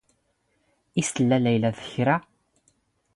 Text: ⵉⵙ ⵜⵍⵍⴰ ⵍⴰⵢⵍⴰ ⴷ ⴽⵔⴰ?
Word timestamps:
ⵉⵙ 0.99 1.07
ⵜⵍⵍⴰ 1.15 1.37
ⵍⴰⵢⵍⴰ 1.43 1.71
ⴷ 1.77 1.79
ⴽⵔⴰ? 1.89 2.17